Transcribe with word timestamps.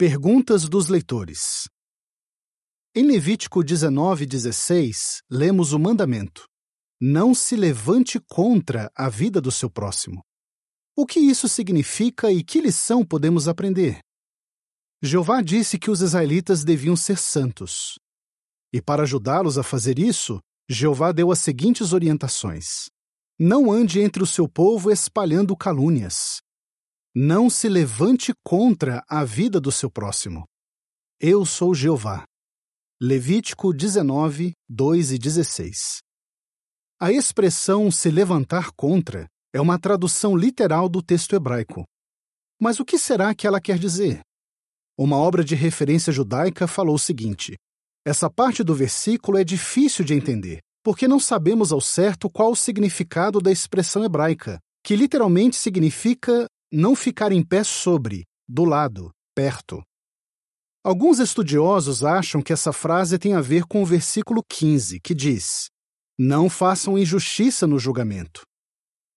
Perguntas 0.00 0.68
dos 0.68 0.86
leitores. 0.86 1.68
Em 2.94 3.02
Levítico 3.02 3.64
19:16, 3.64 5.24
lemos 5.28 5.72
o 5.72 5.78
mandamento: 5.80 6.46
Não 7.00 7.34
se 7.34 7.56
levante 7.56 8.20
contra 8.20 8.92
a 8.94 9.08
vida 9.08 9.40
do 9.40 9.50
seu 9.50 9.68
próximo. 9.68 10.22
O 10.96 11.04
que 11.04 11.18
isso 11.18 11.48
significa 11.48 12.30
e 12.30 12.44
que 12.44 12.60
lição 12.60 13.04
podemos 13.04 13.48
aprender? 13.48 13.98
Jeová 15.02 15.42
disse 15.42 15.76
que 15.76 15.90
os 15.90 16.00
israelitas 16.00 16.62
deviam 16.62 16.94
ser 16.94 17.18
santos. 17.18 17.98
E 18.72 18.80
para 18.80 19.02
ajudá-los 19.02 19.58
a 19.58 19.64
fazer 19.64 19.98
isso, 19.98 20.38
Jeová 20.68 21.10
deu 21.10 21.32
as 21.32 21.40
seguintes 21.40 21.92
orientações: 21.92 22.88
Não 23.36 23.68
ande 23.68 23.98
entre 23.98 24.22
o 24.22 24.26
seu 24.26 24.48
povo 24.48 24.92
espalhando 24.92 25.56
calúnias. 25.56 26.40
Não 27.14 27.48
se 27.48 27.68
levante 27.68 28.32
contra 28.44 29.02
a 29.08 29.24
vida 29.24 29.58
do 29.58 29.72
seu 29.72 29.90
próximo. 29.90 30.44
Eu 31.18 31.46
sou 31.46 31.74
Jeová. 31.74 32.24
Levítico 33.00 33.72
19, 33.72 34.52
2 34.68 35.12
e 35.12 35.18
16. 35.18 35.98
A 37.00 37.10
expressão 37.10 37.90
se 37.90 38.10
levantar 38.10 38.72
contra 38.72 39.26
é 39.54 39.60
uma 39.60 39.78
tradução 39.78 40.36
literal 40.36 40.88
do 40.88 41.02
texto 41.02 41.34
hebraico. 41.34 41.84
Mas 42.60 42.78
o 42.78 42.84
que 42.84 42.98
será 42.98 43.34
que 43.34 43.46
ela 43.46 43.60
quer 43.60 43.78
dizer? 43.78 44.20
Uma 44.96 45.16
obra 45.16 45.42
de 45.42 45.54
referência 45.54 46.12
judaica 46.12 46.66
falou 46.66 46.96
o 46.96 46.98
seguinte: 46.98 47.56
essa 48.04 48.28
parte 48.28 48.62
do 48.62 48.74
versículo 48.74 49.38
é 49.38 49.44
difícil 49.44 50.04
de 50.04 50.12
entender, 50.12 50.58
porque 50.82 51.08
não 51.08 51.18
sabemos 51.18 51.72
ao 51.72 51.80
certo 51.80 52.28
qual 52.28 52.52
o 52.52 52.56
significado 52.56 53.40
da 53.40 53.50
expressão 53.50 54.04
hebraica, 54.04 54.58
que 54.84 54.94
literalmente 54.94 55.56
significa 55.56 56.46
não 56.70 56.94
ficar 56.94 57.32
em 57.32 57.42
pé 57.42 57.64
sobre, 57.64 58.26
do 58.46 58.64
lado, 58.64 59.10
perto. 59.34 59.82
Alguns 60.84 61.18
estudiosos 61.18 62.04
acham 62.04 62.42
que 62.42 62.52
essa 62.52 62.72
frase 62.72 63.18
tem 63.18 63.34
a 63.34 63.40
ver 63.40 63.64
com 63.64 63.82
o 63.82 63.86
versículo 63.86 64.42
15, 64.48 65.00
que 65.00 65.14
diz: 65.14 65.68
Não 66.18 66.48
façam 66.48 66.98
injustiça 66.98 67.66
no 67.66 67.78
julgamento. 67.78 68.42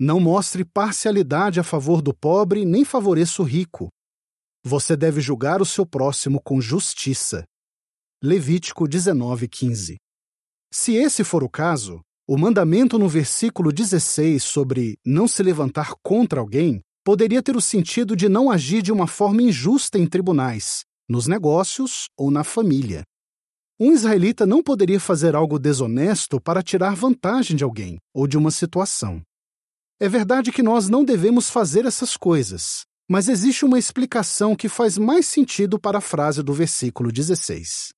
Não 0.00 0.18
mostre 0.18 0.64
parcialidade 0.64 1.60
a 1.60 1.62
favor 1.62 2.00
do 2.00 2.14
pobre, 2.14 2.64
nem 2.64 2.84
favoreça 2.84 3.42
o 3.42 3.44
rico. 3.44 3.88
Você 4.64 4.96
deve 4.96 5.20
julgar 5.20 5.60
o 5.60 5.66
seu 5.66 5.84
próximo 5.84 6.40
com 6.40 6.60
justiça. 6.60 7.44
Levítico 8.22 8.86
19:15. 8.86 9.96
Se 10.72 10.94
esse 10.94 11.22
for 11.22 11.42
o 11.42 11.50
caso, 11.50 12.00
o 12.26 12.38
mandamento 12.38 12.98
no 12.98 13.08
versículo 13.08 13.72
16 13.72 14.42
sobre 14.42 14.96
não 15.04 15.28
se 15.28 15.42
levantar 15.42 15.92
contra 16.02 16.40
alguém 16.40 16.80
poderia 17.04 17.42
ter 17.42 17.56
o 17.56 17.60
sentido 17.60 18.14
de 18.14 18.28
não 18.28 18.50
agir 18.50 18.82
de 18.82 18.92
uma 18.92 19.06
forma 19.06 19.42
injusta 19.42 19.98
em 19.98 20.06
tribunais, 20.06 20.84
nos 21.08 21.26
negócios 21.26 22.06
ou 22.16 22.30
na 22.30 22.44
família. 22.44 23.02
Um 23.78 23.92
israelita 23.92 24.46
não 24.46 24.62
poderia 24.62 25.00
fazer 25.00 25.34
algo 25.34 25.58
desonesto 25.58 26.40
para 26.40 26.62
tirar 26.62 26.94
vantagem 26.94 27.56
de 27.56 27.64
alguém 27.64 27.98
ou 28.14 28.26
de 28.26 28.38
uma 28.38 28.50
situação. 28.50 29.20
É 29.98 30.08
verdade 30.08 30.52
que 30.52 30.62
nós 30.62 30.88
não 30.88 31.04
devemos 31.04 31.50
fazer 31.50 31.84
essas 31.84 32.16
coisas, 32.16 32.82
mas 33.08 33.28
existe 33.28 33.64
uma 33.64 33.78
explicação 33.78 34.54
que 34.54 34.68
faz 34.68 34.96
mais 34.96 35.26
sentido 35.26 35.78
para 35.78 35.98
a 35.98 36.00
frase 36.00 36.42
do 36.42 36.52
versículo 36.52 37.10
16. 37.10 37.88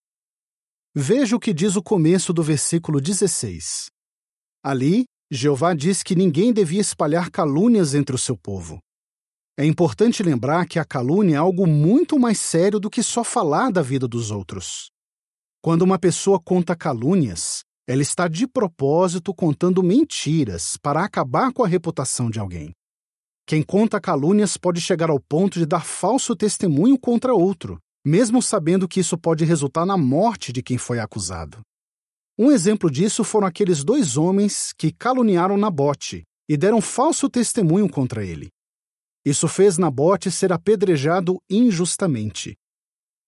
Veja 0.95 1.37
o 1.37 1.41
que 1.41 1.53
diz 1.53 1.77
o 1.77 1.83
começo 1.83 2.33
do 2.33 2.43
versículo 2.43 3.01
16. 3.01 3.87
Ali, 4.63 5.05
Jeová 5.31 5.75
diz 5.75 6.03
que 6.03 6.15
ninguém 6.15 6.53
devia 6.53 6.81
espalhar 6.81 7.31
calúnias 7.31 7.95
entre 7.95 8.15
o 8.15 8.19
seu 8.19 8.37
povo. 8.37 8.79
É 9.57 9.65
importante 9.65 10.21
lembrar 10.21 10.67
que 10.67 10.81
a 10.81 10.85
calúnia 10.85 11.37
é 11.37 11.39
algo 11.39 11.65
muito 11.65 12.19
mais 12.19 12.41
sério 12.41 12.81
do 12.81 12.91
que 12.91 13.05
só 13.05 13.23
falar 13.23 13.71
da 13.71 13.83
vida 13.83 14.09
dos 14.09 14.33
outros. 14.33 14.91
Quando 15.63 15.83
uma 15.83 15.97
pessoa 15.97 16.41
conta 16.41 16.75
calúnias, 16.75 17.63
ela 17.87 18.03
está 18.03 18.27
de 18.27 18.49
propósito 18.49 19.33
contando 19.33 19.81
mentiras 19.81 20.77
para 20.83 21.05
acabar 21.05 21.53
com 21.53 21.63
a 21.63 21.69
reputação 21.69 22.29
de 22.29 22.41
alguém. 22.41 22.73
Quem 23.47 23.63
conta 23.63 24.01
calúnias 24.01 24.57
pode 24.57 24.81
chegar 24.81 25.09
ao 25.09 25.21
ponto 25.21 25.59
de 25.59 25.67
dar 25.67 25.85
falso 25.85 26.35
testemunho 26.35 26.99
contra 26.99 27.33
outro, 27.33 27.79
mesmo 28.05 28.43
sabendo 28.43 28.89
que 28.89 28.99
isso 28.99 29.17
pode 29.17 29.45
resultar 29.45 29.87
na 29.87 29.97
morte 29.97 30.53
de 30.53 30.65
quem 30.65 30.79
foi 30.79 30.99
acusado. 30.99 31.61
Um 32.37 32.51
exemplo 32.51 32.91
disso 32.91 33.23
foram 33.23 33.47
aqueles 33.47 33.85
dois 33.85 34.17
homens 34.17 34.73
que 34.77 34.91
caluniaram 34.91 35.57
Nabote 35.57 36.25
e 36.49 36.57
deram 36.57 36.81
falso 36.81 37.29
testemunho 37.29 37.89
contra 37.89 38.25
ele. 38.25 38.49
Isso 39.25 39.49
fez 39.49 39.79
Nabote 39.79 40.31
ser 40.31 40.53
apedrejado 40.53 41.41
injustamente. 41.49 42.55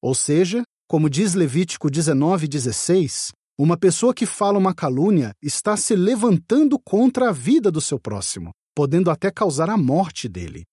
Ou 0.03 0.15
seja, 0.15 0.63
como 0.87 1.09
diz 1.09 1.35
Levítico 1.35 1.89
19,16, 1.89 3.33
uma 3.59 3.77
pessoa 3.77 4.13
que 4.13 4.27
fala 4.27 4.59
uma 4.59 4.75
calúnia 4.75 5.33
está 5.43 5.77
se 5.77 5.97
levantando 5.97 6.79
contra 6.79 7.31
a 7.31 7.33
vida 7.33 7.71
do 7.71 7.81
seu 7.81 7.99
próximo, 7.99 8.51
podendo 8.75 9.11
até 9.11 9.31
causar 9.31 9.71
a 9.71 9.77
morte 9.77 10.29
dele. 10.29 10.65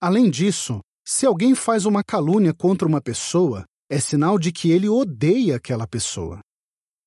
Além 0.00 0.28
disso, 0.28 0.80
se 1.06 1.24
alguém 1.24 1.54
faz 1.54 1.86
uma 1.86 2.02
calúnia 2.02 2.52
contra 2.52 2.88
uma 2.88 3.00
pessoa, 3.00 3.64
é 3.88 4.00
sinal 4.00 4.38
de 4.38 4.50
que 4.50 4.70
ele 4.70 4.88
odeia 4.88 5.56
aquela 5.56 5.86
pessoa. 5.86 6.40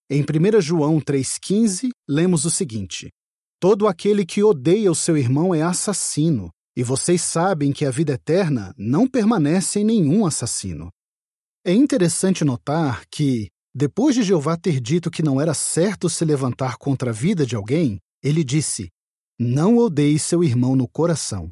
Em 0.09 0.21
1 0.21 0.61
João 0.61 0.99
3,15, 0.99 1.89
lemos 2.07 2.45
o 2.45 2.49
seguinte: 2.49 3.09
Todo 3.59 3.87
aquele 3.87 4.25
que 4.25 4.41
odeia 4.41 4.89
o 4.89 4.95
seu 4.95 5.17
irmão 5.17 5.53
é 5.53 5.61
assassino, 5.61 6.49
e 6.77 6.83
vocês 6.83 7.23
sabem 7.23 7.73
que 7.73 7.85
a 7.85 7.89
vida 7.89 8.13
eterna 8.13 8.71
não 8.77 9.07
permanece 9.07 9.79
em 9.79 9.83
nenhum 9.83 10.27
assassino. 10.27 10.91
É 11.65 11.73
interessante 11.73 12.45
notar 12.45 13.03
que, 13.09 13.49
depois 13.73 14.13
de 14.13 14.21
Jeová 14.21 14.55
ter 14.55 14.79
dito 14.79 15.09
que 15.09 15.23
não 15.23 15.41
era 15.41 15.55
certo 15.55 16.07
se 16.07 16.23
levantar 16.23 16.77
contra 16.77 17.09
a 17.09 17.13
vida 17.13 17.47
de 17.47 17.55
alguém, 17.55 17.97
ele 18.21 18.43
disse: 18.43 18.89
Não 19.39 19.75
odeie 19.75 20.19
seu 20.19 20.43
irmão 20.43 20.75
no 20.75 20.87
coração. 20.87 21.49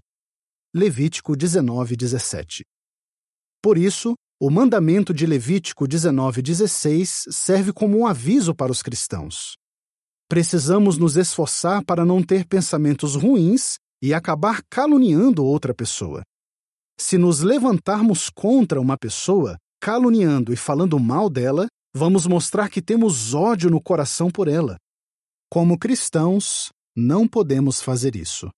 Levítico 0.72 1.36
19, 1.36 1.96
17. 1.96 2.64
Por 3.64 3.80
isso, 3.80 4.14
o 4.40 4.52
mandamento 4.52 5.12
de 5.12 5.26
Levítico 5.26 5.88
19, 5.88 6.44
16 6.44 7.30
serve 7.32 7.74
como 7.74 7.98
um 7.98 8.06
aviso 8.06 8.54
para 8.54 8.72
os 8.72 8.84
cristãos. 8.84 9.56
Precisamos 10.30 11.00
nos 11.00 11.18
esforçar 11.18 11.84
para 11.84 12.06
não 12.06 12.22
ter 12.22 12.46
pensamentos 12.46 13.16
ruins 13.16 13.80
e 14.02 14.14
acabar 14.14 14.62
caluniando 14.70 15.44
outra 15.44 15.74
pessoa. 15.74 16.24
Se 17.00 17.18
nos 17.18 17.42
levantarmos 17.42 18.30
contra 18.30 18.80
uma 18.80 18.98
pessoa, 18.98 19.58
caluniando 19.82 20.54
e 20.54 20.56
falando 20.56 21.00
mal 21.00 21.30
dela, 21.30 21.68
vamos 21.94 22.26
mostrar 22.26 22.70
que 22.70 22.82
temos 22.82 23.34
ódio 23.34 23.70
no 23.70 23.82
coração 23.82 24.30
por 24.30 24.48
ela. 24.48 24.78
Como 25.50 25.78
cristãos, 25.78 26.70
não 26.96 27.28
podemos 27.28 27.82
fazer 27.82 28.16
isso. 28.16 28.50